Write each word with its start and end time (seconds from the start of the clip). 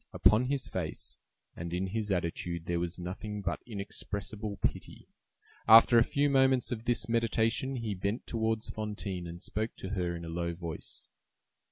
Upon 0.13 0.45
his 0.45 0.67
face 0.67 1.19
and 1.55 1.71
in 1.75 1.85
his 1.85 2.11
attitude 2.11 2.65
there 2.65 2.79
was 2.79 2.97
nothing 2.97 3.43
but 3.43 3.61
inexpressible 3.67 4.57
pity. 4.57 5.07
After 5.67 5.99
a 5.99 6.03
few 6.03 6.27
moments 6.27 6.71
of 6.71 6.85
this 6.85 7.07
meditation 7.07 7.75
he 7.75 7.93
bent 7.93 8.25
towards 8.25 8.71
Fantine, 8.71 9.27
and 9.27 9.39
spoke 9.39 9.75
to 9.75 9.89
her 9.89 10.15
in 10.15 10.25
a 10.25 10.27
low 10.27 10.55
voice. 10.55 11.07